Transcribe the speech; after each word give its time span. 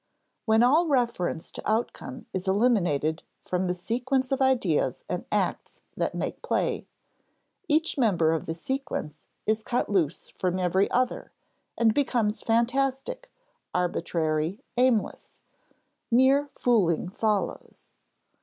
When 0.45 0.63
all 0.63 0.87
reference 0.87 1.51
to 1.51 1.71
outcome 1.71 2.25
is 2.33 2.47
eliminated 2.47 3.21
from 3.45 3.65
the 3.65 3.75
sequence 3.75 4.31
of 4.31 4.41
ideas 4.41 5.03
and 5.07 5.25
acts 5.31 5.83
that 5.95 6.15
make 6.15 6.41
play, 6.41 6.87
each 7.67 7.99
member 7.99 8.31
of 8.31 8.47
the 8.47 8.55
sequence 8.55 9.19
is 9.45 9.61
cut 9.61 9.89
loose 9.89 10.29
from 10.29 10.57
every 10.57 10.89
other 10.89 11.31
and 11.77 11.93
becomes 11.93 12.41
fantastic, 12.41 13.31
arbitrary, 13.75 14.63
aimless; 14.75 15.43
mere 16.09 16.49
fooling 16.55 17.09
follows. 17.09 17.91